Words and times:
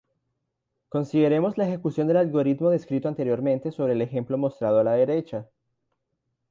Consideremos 0.89 1.59
la 1.59 1.67
ejecución 1.67 2.07
del 2.07 2.17
algoritmo 2.17 2.71
descrito 2.71 3.07
anteriormente 3.07 3.71
sobre 3.71 3.93
el 3.93 4.01
ejemplo 4.01 4.35
mostrado 4.35 4.79
a 4.79 4.83
la 4.83 4.93
derecha. 4.93 5.47